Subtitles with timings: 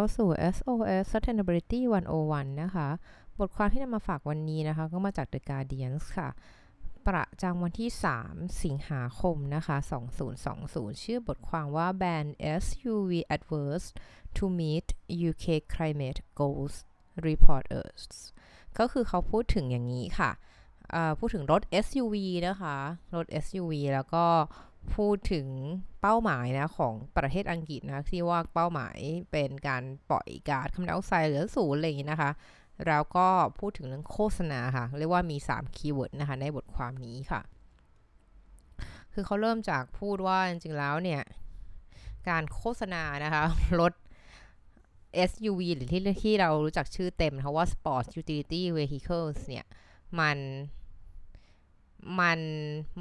[0.00, 1.80] เข้าสู่ SOS Sustainability
[2.20, 2.88] 101 นะคะ
[3.38, 6.28] บทความที่นำมาฝากวันนี้นะคะ ก็มาจาก The Guardian ค่ะ
[7.06, 7.90] ประจำวันที่
[8.24, 9.76] 3 สิงหาคมนะคะ
[10.40, 12.26] 2020 ชื่อบทความว่า Ban
[12.62, 13.86] SUV Adverse
[14.36, 14.86] to Meet
[15.28, 16.74] UK Climate Goals
[17.26, 18.02] Reporters
[18.78, 20.30] ก็คือเขาพูดถึงอย่างนี้ค่ะ
[21.18, 22.14] พูดถึงรถ SUV
[22.48, 22.76] นะคะ
[23.14, 24.24] รถ SUV แล้วก็
[24.96, 25.46] พูดถึง
[26.00, 28.98] เป้าหมายนะของประเทศอังกฤษนะที่ว่าเป้าหมาย
[29.32, 32.30] เป็นการปล่อยก๊าซคาร์บอนไดออกไซด์เหลือศูนย์อะไรอย่างนี้นะคะ
[32.86, 33.26] แล้วก็
[33.58, 37.40] พูดถึงเรื่องโฆษณาค่ะ เรียกว่ามี 3 keyword นะคะในบทความนี้ค่ะ
[39.14, 41.22] คือเขาเริ่มจากพูดว่าจริงๆแล้วเนี่ย
[42.28, 43.42] การโฆษณานะคะ
[43.80, 43.92] รถ
[45.30, 49.66] SUV หรือที่ที่เรารู้จักชื่อเต็มนะคะว่า Sport Utility Vehicles เนี่ย
[50.20, 50.38] มัน
[52.20, 52.38] มัน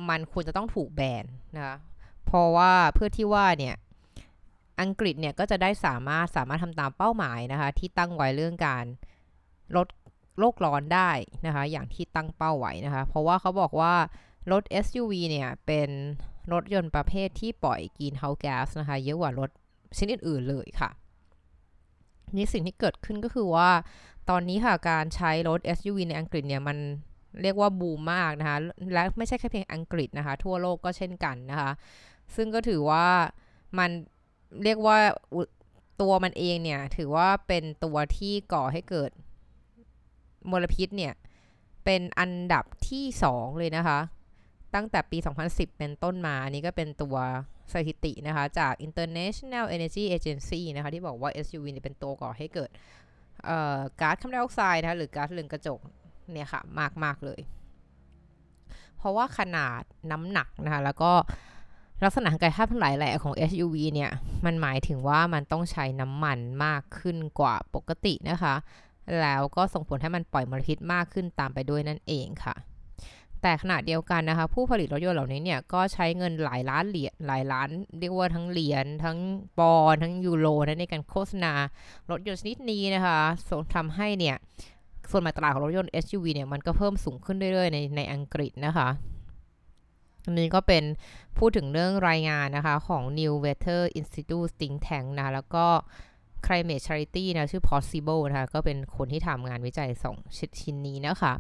[0.09, 1.75] มันควรจะต้องถูกแบนนะคะ
[2.25, 3.75] เพราะว่าเพื่อที่ว่าเนี่ย
[4.81, 8.85] อังกฤษเนี่ยก็จะได้สามารถสามารถทำตามเป้าหมายนะคะที่ตั้งไว้เรื่องการ
[9.75, 9.87] ลด
[10.39, 11.11] โลกร้อนได้
[11.45, 13.93] นะคะอย่างที่ตั้งเป้าไว้นะคะเพราะว่าเขาบอกว่า
[14.51, 15.89] รถ SUV เนี่ยเป็น
[16.53, 19.49] รถยนต์ประเภทที่ปล่อยกีนเฮาแก๊สนะคะเยอะกว่ารถ
[19.97, 20.89] ชนิดอื่นเลยค่ะ
[22.35, 23.69] นี่สิ่งที่เกิดขึ้นก็คือว่า
[24.29, 26.77] ตอนนี้ค่ะการใช้รถ SUV ในอังกฤษเนี่ยมัน
[27.41, 28.57] เรียกว่าบูมมากนะคะ
[28.93, 31.71] และไม่ใช่แค่เพียงอังกฤษนะคะ ทั่วโลกก็เช่นกันนะคะ
[32.35, 33.05] ซึ่งก็ถือว่า
[33.79, 33.89] มัน
[34.63, 34.97] เรียกว่า
[36.01, 39.11] ตัวมันเองเนี่ยถือว่าเป็นตัวที่ก่อให้เกิด
[40.51, 41.13] มลพิษเนี่ย
[41.85, 43.99] เป็นอันดับที่ 2 เลยนะคะ
[44.75, 47.15] ตั้งแต่ปี 2010 เป็นต้นมา อันนี้ก็เป็นตัว
[47.73, 52.69] สถิตินะคะ จาก International Energy Agency นะคะ ที่บอกว่า SUV เนี่ยเป็นตัวก่อให้เกิด
[54.01, 55.79] ก๊าซคาร์บอนไดออกไซด์นะคะหรือก๊าซเรือนกระจก
[56.33, 57.39] เนี่ยค่ะมากมากเลย
[58.97, 59.81] เพราะว่าขนาด
[60.11, 61.11] น้ำหนักนะคะแล้วก็
[62.03, 64.11] ลักษณะกายภาพทั้งหลายแหล่ของ SUV เนี่ย
[64.45, 68.55] มันหมายถึงว่ามันต้องใช้น้ำมันมากขึ้นกว่าปกตินะคะ
[69.21, 72.55] แล้วก็ส่งผลให้มันปล่อยมลพิษมากขึ้นตามไปด้วยนั่นเองค่ะ
[73.41, 79.17] แต่ขณะเดียวกันนะคะ ผู้ผลิตรถยนต์เหล่านี้เนี่ย ก็ใช้เงินหลายล้านเหรียญหลายล้านเรียกว่าทั้งเหรียญทั้ง
[79.59, 80.47] ปอนทั้งยูโร
[80.79, 81.53] ในการโฆษณา
[82.09, 84.35] รถยนต์ชนิดนี้นะคะส่งทำให้เนี่ย
[85.09, 88.89] ส่วนมาตลาดของรถยนต์ SUV เนี่ยมันก็เพิ่มสูงขึ้นเรื่อยๆในในอังกฤษนะคะ
[90.25, 90.83] อันนี้ก็เป็น
[91.37, 95.65] พูดถึงเรื่องรายงานนะคะของ New Weather Institute Think Tank นะแล้วก็
[96.45, 100.17] Climate Charity นะชื่อ Possible นะคะก็เป็นคนที่ทำงานวิจัยสอง
[100.61, 101.33] ชิ้นนี้นะคะ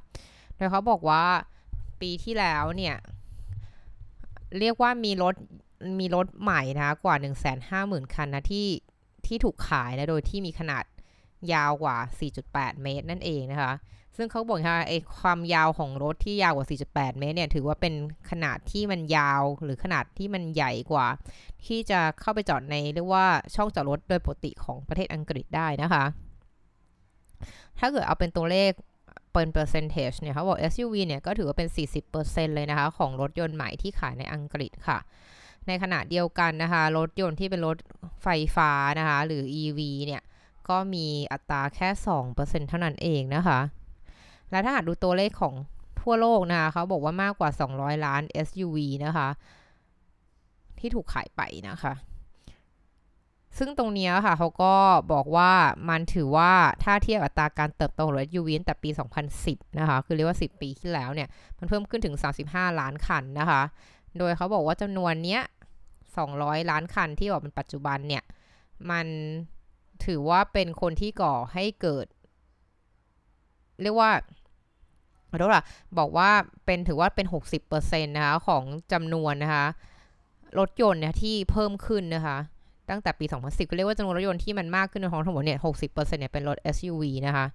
[0.55, 1.23] โดยเขาบอกว่า
[2.01, 2.95] ปีที่แล้วเนี่ย
[4.59, 5.35] เรียกว่ามีรถ
[5.99, 7.15] มีรถใหม่นะะกว่า
[7.65, 8.67] 150,000 คันนะที่
[9.25, 10.83] ที่ถูกขายนะโดยที่มีขนาด
[11.53, 11.97] ยาวกว่า
[12.39, 13.73] 4.8 เมตรนั่นเองนะคะ
[14.17, 17.93] ซึ่งเขาบอกว่าไอ้ความยาวของรถที่ยาวกว่า 4.8 เมตรเนี่ยถือว่าเป็น
[18.29, 21.07] ขนาดที่มันยาวหรือขนาดที่มันใหญ่กว่า
[21.65, 26.03] ที่จะเข้าไปจอดในเรียกว่าช่องจอดรถโดยปกติของประเทศอังกฤษได้นะคะ
[27.79, 28.71] ถ้าเกิดเอาเป็นตัวเลข
[29.33, 31.69] เป็นเปอร์เซนเทจเนี่ยเขาบอก SUV เนี่ยก็ถือว่าเป็น
[32.11, 34.99] 40%เลยนะคะ ของรถยนต์ใหม่ที่ขายในอังกฤษค่ะ
[35.67, 37.77] ในขณะเดียวกันนะคะ รถยนต์ที่เป็นรถ
[38.23, 40.21] ไฟฟ้านะคะ หรือ EV เนี่ย
[40.69, 41.89] ก็มีอัตราแค่
[42.27, 43.59] 2%เท่านั้นเองนะคะ
[44.51, 45.55] และถ้าหากดูตัวเลขของ
[46.01, 49.29] ทั่วโลกนะคะเขาบอกว่ามากกว่า 200 ล้าน SUV นะคะ
[50.79, 51.93] ที่ถูกขายไปนะคะ
[53.57, 54.73] ซึ่งตรงนี้ค่ะเขาก็
[55.13, 55.51] บอกว่า
[55.89, 56.51] มันถือว่า
[56.83, 58.89] ถ้าเทียบอัตราการเติบโตของรถ SUV ตั้งแต่ปี
[59.33, 62.15] 2010 นะคะ คือเรียกว่า 10 ปีที่แล้วเนี่ย มันเพิ่มขึ้นถึง
[62.47, 63.61] 35 ล้านคันนะคะ
[64.17, 65.41] โดยเขาบอกว่าจำนวนเนี้ย
[66.05, 68.23] 200 ล้านคันที่บอกเป็นปัจจุบันเนี่ย
[68.91, 69.07] มัน
[70.05, 72.05] ถือว่าเป็นคนที่ก่อให้เกิด
[73.81, 74.11] เรียกว่า
[75.29, 75.65] ขอโทษค่ะ
[75.97, 76.29] บอกว่า
[76.65, 77.27] เป็นถือว่าเป็น
[77.63, 79.65] 60%นะคะ ของจำนวนนะคะ
[80.59, 82.37] รถยนต์นที่เพิ่มขึ้นนะคะ
[82.89, 87.45] ตั้งแต่ปี 2010 ก็เรียกว่าจำนวนรถยนต์ที่มันมากขึ้นในท้องถนนเนี่ย 60%เนี่ยเป็นรถ SUV นะคะ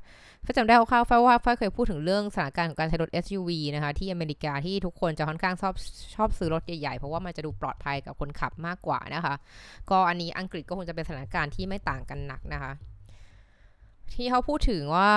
[0.47, 5.75] ก็จำได้คร่าวๆฝ้าว่าฝ้าเคยพูดถึงเรื่องสถานการณ์ของการใช้รถ SUV นะคะ ที่อเมริกาที่ทุกคนจะค่อนข้างชอบ
[6.15, 9.35] ชอบซื้อรถใหญ่ๆ เพราะว่ามันจะดูปลอดภัยกับคนขับมากกว่านะคะ
[9.91, 12.73] ก็อันนี้อังกฤษก็คงจะเป็นสถานการณ์ที่ไม่ต่างกันหนักนะคะ
[14.15, 15.11] ที่เขาพูดถึงว่า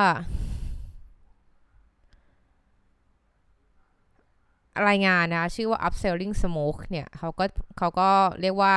[4.89, 7.45] รายงานนะ ชื่อว่า upselling smoke เนี่ยเขาก็
[7.77, 8.09] เขาก็
[8.41, 8.75] เรียกว่า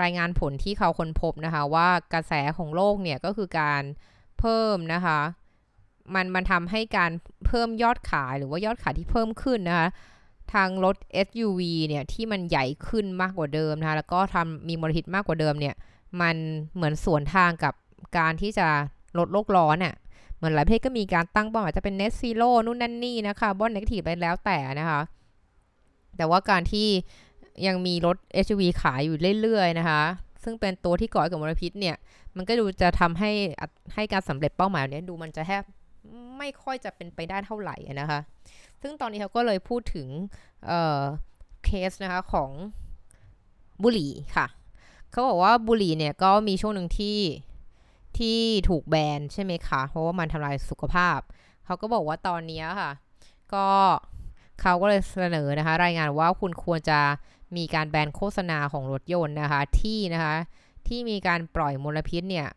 [0.00, 3.82] รายงานผลที่เขาค้นพบนะคะว่ากระแสของโลกเนี่ยก็คือการ
[4.40, 5.20] เพิ่มนะคะ
[6.14, 7.10] มันมันทำให้การ
[7.46, 9.88] เพิ่มยอดขายหรือว่ายอดขายที่เพิ่มขึ้นนะคะ
[10.52, 10.96] ทางรถ
[11.26, 15.74] SUV เนี่ยที่มันใหญ่ขึ้นมากกว่าเดิมนะคะแล้วก็ทำมีมลพิษมากกว่าเดิมเนี่ย
[16.20, 16.36] มัน
[16.74, 17.74] เหมือนสวนทางกับ
[18.18, 18.68] การที่จะ
[19.18, 19.94] ลดโลกร้อนเนี่ย
[20.36, 25.00] เหมือนหลายประเทศก็มีการตั้งเป้าหมายจะเป็น net zero นู่นนั่นนี่นะคะบอนเนกทีไปแล้วแต่นะคะ
[26.16, 26.88] แต่ว่าการที่
[27.66, 30.02] ยังมีรถ SUV ขายอยู่เรื่อยๆนะคะ
[30.44, 31.96] ซึ่งเป็นตัวที่ก่อให้เกิดมลพิษเนี่ย
[32.36, 33.30] มันก็ดูจะทำให้
[33.94, 35.62] ให้การสำเร็จเป้าหมายเนี้ยดูมันจะแทบ
[36.38, 38.20] ไม่ค่อยจะเป็นไปได้เท่าไหร่นะคะ
[38.82, 40.08] ซึ่งตอนนี้เขาก็เลยพูดถึง
[40.66, 42.50] เเคสนะคะของ
[43.82, 44.46] บุหรี่ค่ะ
[45.10, 47.18] เขาบอกว่าบุหรี่เนี่ยก็มีช่วงหนึ่งที่
[48.18, 51.18] ที่ถูกแบนใช่ไหมคะ เพราะว่ามันทำลายสุขภาพ
[51.64, 52.92] เขาก็บอกว่าตอนนี้ค่ะ
[53.54, 53.66] ก็
[54.60, 57.00] เขาก็เลยเสนอนะคะ รายงานว่าคุณควรจะ
[57.56, 60.34] มีการแบนโฆษณาของรถยนต์นะคะที่นะคะ
[60.88, 62.48] ที่มีการปล่อยมลพิษเนี่ย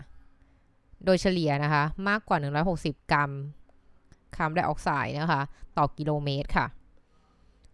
[1.05, 2.37] โดยเฉลี่ยนะคะมากกว่า
[2.75, 3.31] 160 กรัม
[4.35, 5.41] คาร์บอนไดออกไซด์นะคะ
[5.77, 6.67] ต่อกิโลเมตรค่ะ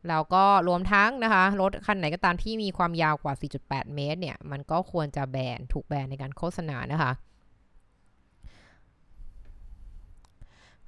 [0.10, 3.34] แล้วก็รวมทั้งนะคะรถคันไหนก็ตามที่มีความยาวกว่า
[3.66, 7.12] 4.8 เมตรเนี่ยมันก็ควรจะแบนถูกแบนในการโฆษณานะคะ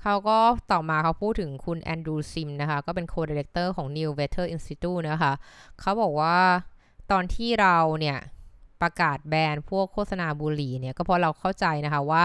[0.01, 0.37] เขาก็
[0.71, 5.33] ต่อมาเขาพูดถึงคุณ Andrew Simms นะคะ ก็เป็น co-director ของ New Weather Institute นะคะ
[5.79, 6.37] เขาบอกว่า
[7.11, 8.17] ตอนที่เราเนี่ย
[8.81, 12.23] ประกาศแบนพวกโฆษณาบุหรี่เนี่ย ก็เพราะเราเข้าใจนะคะว่า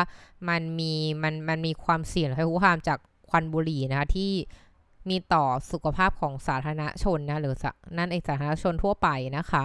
[0.49, 4.33] มันมีมันมันมีความเสี่ยงและคุกคามจากควันบุหรี่นะคะที่
[5.09, 7.55] มีต่อสุขภาพของสาธารณชนนะหรือ
[7.99, 9.65] นั่นเองสาธารณชนทั่วไปนะคะ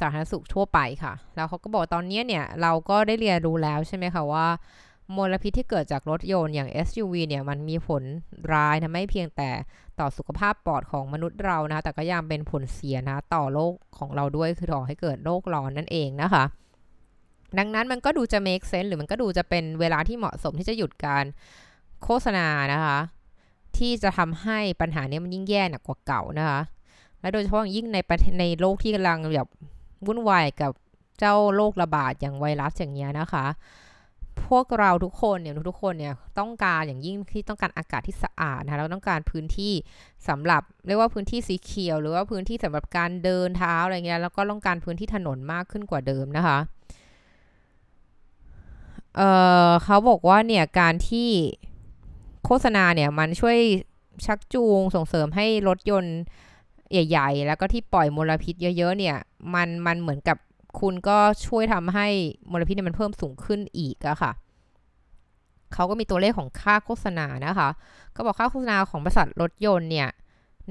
[0.00, 4.46] สาธารณสุขทั่วไปค่ะ แล้วเขาก็บอกตอนนี้เนี่ยเราก็ได้เรียนรู้แล้วใช่ไหมคะว่า
[5.16, 8.02] มลพิษที่เกิดจากรถยนต์อย่าง SUV เนี่ยมันมีผล
[8.52, 9.50] ร้ายนะไม่เพียงแต่
[9.98, 16.44] ต่อสุขภาพปอดของมนุษย์เรานะ แต่ก็ยังเป็นผลเสียนะ ต่อโลกของเราด้วยคือต่อให้เกิดโรคร้อนนั่นเองนะคะ
[17.58, 21.24] ดังนั้นมันก็ดูจะ make sense หรือมันก็ดูจะเป็นเวลาที่เหมาะสมที่จะหยุดการ
[22.02, 22.98] โฆษณานะคะ
[23.78, 26.60] ที่จะทำให้ปัญหานี้มันยิ่งแย่หนักกว่าเก่านะคะ
[27.20, 27.98] และโดยเฉพาะยิ่งใน
[28.40, 29.48] ในโลกที่กำลังแบบ
[30.06, 30.72] วุ่นวายกับ
[31.18, 33.46] เจ้าโรคระบาดอย่างไวรัสอย่างเงี้ยนะคะ
[34.48, 39.72] พวกเราทุกคนเนี่ยทุกคนเนี่ยต้องการอย่างยิ่งที่ต้องการอากาศที่สะอาดนะเราต้องการพื้นที่
[40.28, 46.58] สำหรับเรียกว่าพื้นที่สีเขียว หรือว่าพื้นที่สำหรับการเดินเท้าอะไรเงี้ยแล้วก็ต้องการพื้นที่ถนนมากขึ้นกว่าเดิมนะคะ
[49.16, 51.28] เเขาบอกว่าเนี่ยการที่
[52.44, 53.58] โฆษณาเนี่ยมันช่วย
[54.26, 56.18] ชักจูงส่งเสริมให้รถยนต์
[56.92, 59.16] ใหญ่ ๆ แล้วก็ที่ปล่อยมลพิษเยอะ ๆ เนี่ย
[59.54, 60.36] มันมันเหมือนกับ
[60.80, 62.06] คุณก็ช่วยทำให้
[62.50, 64.32] มลพิษเนี่ยมันเพิ่มสูงขึ้นอีกอะค่ะ
[65.74, 67.68] เขาก็มีตัวเลขของค่าโฆษณานะคะ
[68.16, 70.08] ก็บอกค่าโฆษณาของบริษัทรถยนต์เนี่ย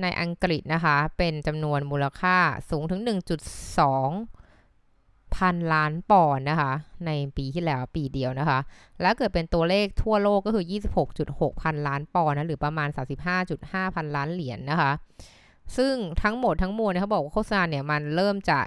[0.01, 2.37] ในอังกฤษนะคะ เป็นจำนวนมูลค่า
[2.69, 3.01] สูงถึง
[3.83, 6.71] 1.2 พันล้านปอนด์นะคะ
[7.05, 8.59] ในปีที่แล้วปีเดียวนะคะ
[9.01, 10.65] แล้วเกิดเป็นตัวเลขทั่วโลกก็คือ
[11.13, 12.89] 26.6 พันล้านปอนด์นะหรือประมาณ
[13.41, 14.91] 35.5 พันล้านเหรียญนนะคะ
[15.77, 15.93] ซึ่ง
[16.23, 18.59] ทั้งหมดทั้งมวลเนี่ยเขาบอกว่าโฆษณาเนี่ยมันเริ่มจะ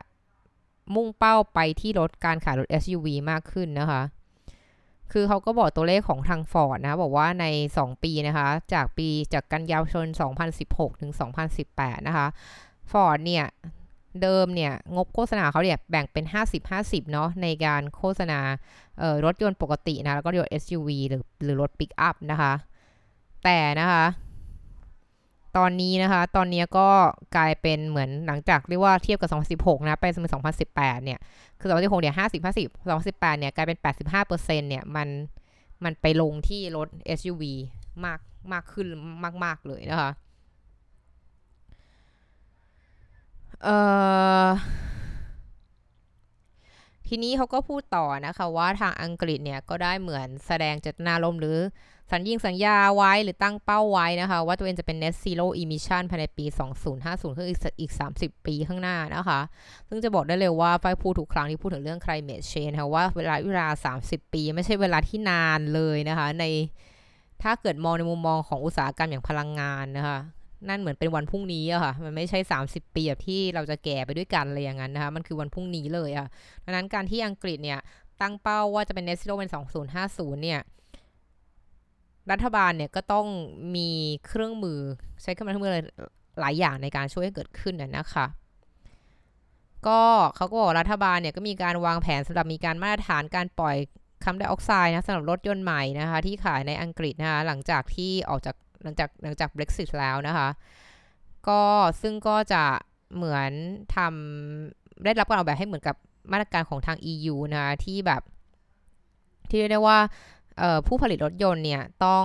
[0.95, 4.03] มุ่งเป้าไปที่รถการขายรถ SUV มากขึ้นนะคะ
[5.13, 7.47] คือเขาก็บอกตัวเลขของทางฟอร์ดนะ บอกว่าใน
[7.77, 10.07] 2 ปีนะคะ จากปีจากกันยายน
[10.55, 11.13] 2016 ถึง
[11.59, 12.27] 2018 นะคะ
[12.91, 13.45] ฟอร์ดเนี่ย
[14.23, 16.25] เดิมเนี่ย งบโฆษณาเขาเนี่ย แบ่งเป็น
[16.69, 18.41] 50-50 เนาะในการโฆษณา
[19.25, 22.53] รถยนต์ปกตินะ แล้วก็รถ SUV หรือหรือรถปิกอัพนะคะ
[23.45, 24.05] แต่นะคะ
[25.59, 26.89] ตอนนี้นะคะ ตอนนี้ก็
[27.37, 30.31] กลายเป็นเหมือนหลังจากเรียกว่าเทียบกับ 2016 นะ ไปสมัย
[30.69, 31.19] 2018 เนี่ย
[31.61, 33.79] คือ 2016 เนี่ย 50 50 2018 เนี่ย กลายเป็น
[34.19, 35.09] 85%เนี่ย มัน
[35.85, 36.89] มันไปลงที่รถ
[37.19, 37.43] SUV
[38.05, 38.21] มาก
[38.53, 38.87] มากขึ้น
[39.45, 40.11] มาก ๆ เลยนะคะ
[43.63, 43.77] เอ่
[44.47, 44.49] อ
[47.09, 51.59] ทีนี้เขาก็พูดต่อนะคะว่าทางอังกฤษเนี่ยก็ได้เหมือนแสดงเจตนารมณ์หรือ
[52.13, 56.45] สัญญิงสัญญาไว้หรือตั้งเป้าไว้นะคะ ว่าตัวเองจะเป็น net zero emission ภายในปี
[56.91, 57.49] 2050คือ
[57.81, 59.41] อีก 30 ปีข้างหน้านะคะ
[59.89, 63.69] ซึ่งจะบอกได้เลยว่าไฟพูดทุกครั้งที่พูดถึงเรื่อง climate change ค่ะว่าเวลาเวลา
[64.01, 66.45] 30 ปี ไม่ใช่เวลาที่นานเลยนะคะ ใน
[67.43, 70.19] ถ้าเกิดมองในมุมมองของอุตสาหกรรมอย่างพลังงานนะคะ
[70.69, 72.39] นั่นเหมือนเป็นวันพรุ่งนี้อะค่ะ มันไม่ใช่
[72.69, 76.27] 30 ปีแบบที่เราจะแก่ไปด้วยกันอะไรอย่างนั้นนะคะ มันคือวันพรุ่งนี้เลยอะ
[76.65, 77.81] ดังนั้นการที่อังกฤษเนี่ย
[78.21, 79.51] ตั้งเป้าว่าจะเป็น net zero เป็น
[79.97, 80.61] 2050 เนี่ย
[82.33, 83.27] รัฐบาลเนี่ยก็ต้อง
[83.77, 83.91] มี
[84.27, 84.81] เครื่องมือ
[85.23, 85.73] ใช้เครื่องมือ
[86.41, 88.27] หลายอย่างในการช่วยให้เกิดขึ้นนะคะ
[89.87, 90.01] ก็
[90.37, 93.77] เขาก็บอกรัฐบาลเนี่ยก็มีการวางแผนสำหรับมีการมาตรฐานการปล่อย
[94.25, 100.49] คาร์บอนไดออกไซด์นะสำหรับรถยนต์ใหม่นะคะ ที่ขายในอังกฤษนะคะหลังจากที่ออกจากหลังจากหลังจาก Brexit แล้วนะคะ
[101.49, 101.63] ก็
[102.03, 102.63] ซึ่งก็จะ
[103.15, 103.51] เหมือน
[103.97, 105.97] ทำได้รับการออกแบบให้เหมือนกับ
[106.33, 108.23] มาตรการของทาง EU นะที่แบบ
[109.49, 109.99] ที่เรียกได้ว่า
[110.87, 112.25] ผู้ผลิตรถยนต์เนี่ยต้อง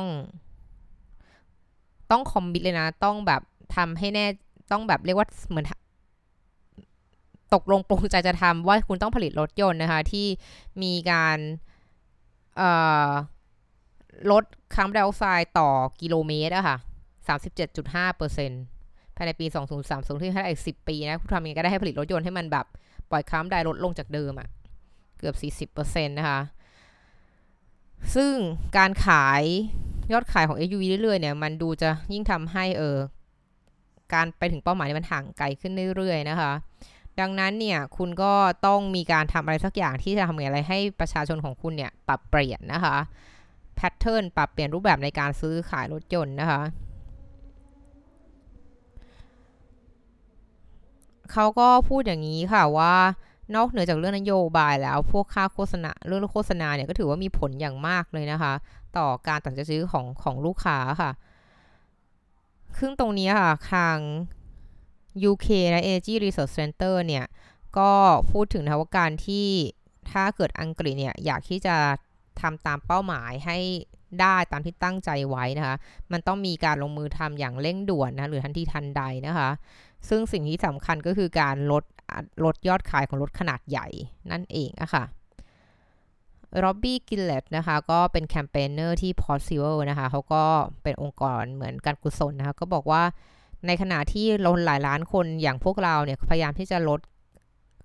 [2.12, 3.42] ต้องคอมบิทเลยนะ ต้องแบบ
[3.76, 4.26] ทำให้แน่
[4.72, 5.66] ต้องแบบเรียกว่าเหมือน
[7.54, 10.28] ตกลงปรงใจจะทำว่าคุณต้องผลิตรถยนต์นะคะ ที่
[10.84, 11.38] มีการ
[14.32, 14.44] ลด
[14.76, 15.70] คาร์บอนไดออกไซด์ต่อ
[16.02, 16.78] กิโลเมตรอะค่ะ
[17.58, 19.46] 37.5%ภายในปี
[19.84, 22.66] 2030ที่ให้อีก 10 ปีนะ คุณทำยังไงก็ได้ให้ผลิตรถยนต์ให้มันแบบ
[23.12, 24.50] ปล่อยคาร์บอนไดลดลงจากเดิมอะ
[25.24, 25.34] กือ
[25.68, 26.40] บ 40%นะคะ
[28.16, 28.34] ซึ่ง
[28.78, 29.44] การขาย
[30.14, 32.98] ยอดขายของ SUV เรื่อยๆเนี่ยมันดูจะยิ่งทำให้เออ
[34.14, 36.52] การไปถึงเป้าหมายนี่มันห่างไกลขึ้นเรื่อยๆนะคะ
[37.20, 38.34] ดังนั้นเนี่ยคุณก็
[38.66, 42.98] ต้องมีการทำอะไรสักอย่างที่จะทำอะไรให้ประชาชนของคุณเนี่ยปรับเปลี่ยนนะคะ
[43.76, 46.62] แพทเทิร์นปรับเปลี่ยนรูปแบบในการซื้อขายรถยนต์นะคะ
[51.32, 52.96] เขาก็พูดอย่างนี้ค่ะว่า
[53.56, 58.54] นอกเหนือจากเรื่องนโยบายแล้วพวกค่าโฆษณาเรื่องโฆษณาเนี่ยก็ถือว่ามีผลอย่างมากเลยนะคะ
[58.98, 61.12] ต่อการตัดสินใจซื้อของของลูกค้าค่ะ
[62.80, 63.98] ซึ่งตรงนี้ค่ะทาง
[65.30, 67.26] UK และ Energy Research Center เนี่ย
[67.78, 67.92] ก็
[68.32, 69.48] พูดถึงนะว่าการที่
[70.12, 71.76] ถ้าเกิดอังกฤษเนี่ยอยากที่จะ
[72.42, 73.58] ทำตามเป้าหมายให้
[74.22, 75.76] ได้ตามที่ตั้งใจไว้นะคะ
[76.12, 79.50] มันต้องมีการลงมือทำอย่างเร่งด่วนนะหรือทันทีทันใดนะคะ
[80.10, 81.84] ซึ่งสิ่งที่สำคัญก็คือการลด
[82.44, 83.88] ลดยอดขายของรถขนาดใหญ่
[84.32, 85.04] นั่นเองอะคะ่ะ
[86.64, 90.44] ร็อบบี้กิลเลตนะคะก็เป็น campaigner ที่ p o s s i b l e นะคะเขาก็
[90.84, 93.04] เป็นองค์กรเหมือนการกุศลนะคะก็บอกว่า
[93.68, 97.00] ในขณะที่เราหลายล้านคนอย่างพวกเราเนี่ยพยายามที่จะลด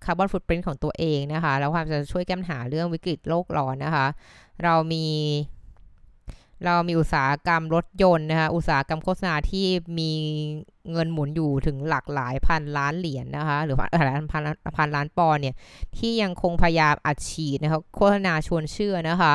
[0.04, 4.06] คาร์บอนฟุตปรินต์ของตัวเองนะคะ แล้วความจะช่วยแก้ปัญหาเรื่องวิกฤตโลกร้อนนะคะ
[4.64, 5.06] เรามี
[6.64, 9.66] เรามีอุตสาหกรรมรถยนต์นะคะ อุตสาหกรรมโฆษณาที่
[9.98, 10.12] มี
[10.92, 14.26] เงินหมุนอยู่ถึงหลักหลายพันล้านเหรียญนะคะ หรือหลายพัน
[14.76, 15.54] พันล้านปอนด์เนี่ย
[15.96, 19.32] ที่ยังคงพยายามอัดฉีดนะคะโฆษณาชวนเชื่อนะคะ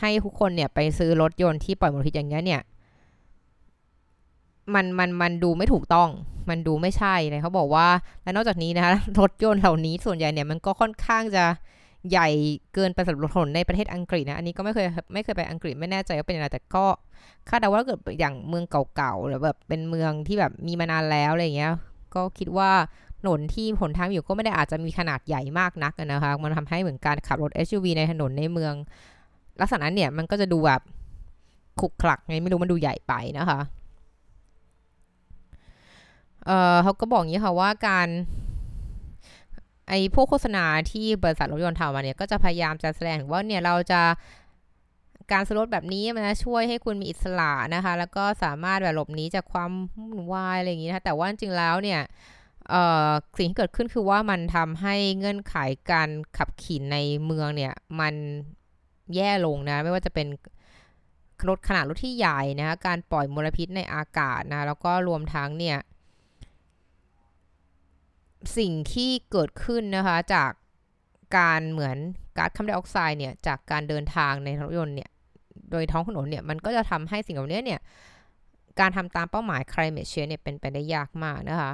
[0.00, 2.62] ให้ทุกคนเนี่ยไปซื้อรถยนต์ที่ปล่อยมลพิษอย่างเงี้ยเนี่ย
[4.74, 6.08] มันมันมันดูไม่ถูกต้อง
[6.48, 7.86] มันดูไม่ใช่เลยเขาบอกว่า
[8.22, 11.44] และนอกจากนี้นะคะรถยนต์เหล่านี้ส่วนใหญ่เนี่ยมันก็ค่อนข้างจะ
[12.10, 12.28] ใหญ่
[12.74, 16.84] เกินไปสำหรับถนนในประเทศอังกฤษนะ อันนี้ก็ไม่เคยไม่เคยไปอังกฤษไม่แน่ใจว่าเป็นยังไงแต่ก็
[17.48, 18.64] คาดเดาว่าเกิดอย่างเมือง
[18.96, 21.72] เก่าๆหรือแบบเป็นเมืองที่แบบมีมานานแล้วอะไรเงี้ย
[22.14, 22.70] ก็คิดว่า
[23.20, 28.74] ถนนที่ผลทางอยู่ก็ไม่ได้อาจจะมีขนาดใหญ่มากนักนะคะ มันทำให้เหมือนการขับรถ SUV ในถนนในเมือง
[29.60, 30.80] ลักษณะนั้เนี่ยมันก็จะดูแบบ
[31.80, 33.60] ขุกคลักไงไม่รู้มันดูใหญ่ไปนะคะ
[36.46, 38.08] เออเขาก็บอกอย่างนี้ค่ะว่าการ
[39.88, 44.00] ไอ้พวกโฆษณาที่บริษัทรถยนต์ทำมาเนี่ยก็จะพยายามจะแสดงว่าเนี่ยเราจะ
[45.32, 52.00] การซื้อรถแบบนี้มันจะช่วยให้คุณมีอิสระนะคะ แล้วก็สามารถแบบหลบหนีจากความวุ่นวายอะไรอย่างนี้นะคะแต่ว่าจริงแล้วเนี่ย
[53.38, 55.54] สิ่งที่เกิดขึ้นคือว่ามันทำให้เงื่อนไข
[55.92, 58.14] การขับขี่ในเมืองเนี่ยมัน
[59.14, 60.26] แย่ลงนะ ไม่ว่าจะเป็น
[61.48, 65.78] รถขนาดรถที่ใหญ่นะคะการปล่อยมลพิษในอากาศนะ แล้วก็รวมทั้งเนี่ย
[68.58, 70.50] สิ่งที่เกิดขึ้นนะคะ จาก
[71.38, 71.96] การเหมือน
[72.38, 75.10] ก๊าซคาร์บอนไดออกไซด์เนี่ยจากการเดินทางในรถยนต์เนี่ย
[75.70, 77.80] โดยท้องถนนเนี่ยมันก็จะทำให้สิ่งเหล่านี้เนี่ย
[78.80, 81.72] การทำตามเป้าหมาย climate change เนี่ยเป็นไปได้ยากมากนะคะ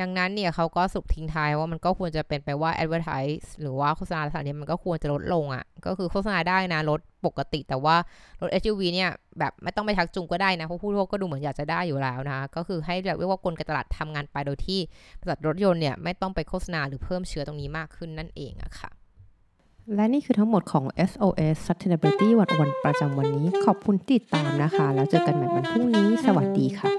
[0.00, 7.96] ดังนั้นเนี่ยเขาก็สุกทิ้งท้ายว่ามันก็ควรจะเป็นไปว่า advertise หรือว่าโฆษณาลักษณะนี้มันก็ควรจะลดลงอะ่ะ ก็คือโฆษณาได้นะลดปกติแต่ว่า
[8.40, 14.80] รถ SUV เนี่ยแบบไม่ต้องไปทักจูงก็ได้นะเพราะผู้บริก็ดูเหมือนอยากจะได้อยู่แล้วนะก็คือให้เรียกว่ากลไกตลาดทำงานไปโดยที่
[15.18, 18.90] บริษัทรถยนต์เนี่ยไม่ต้องไปโฆษณาหรือเพิ่มเชื้อตรงนี้มากขึ้นนั่นเองอะค่ะ
[19.94, 26.90] และนี่คือทั้งหมดของ SOS Sustainability วันวันประจำวันนี้ ขอบคุณติดตามนะคะ แล้วเจอกันใหม่วันพรุ่งนี้ สวัสดีค่ะ